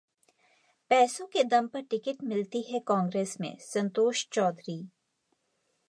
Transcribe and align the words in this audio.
पैसों 0.91 1.25
के 1.25 1.43
दम 1.43 1.67
पर 1.67 1.81
टिकट 1.81 2.23
मिलती 2.23 2.61
है 2.61 2.79
कांग्रेस 2.79 3.37
में: 3.41 3.55
संतोष 3.59 4.27
चौधरी 4.31 4.81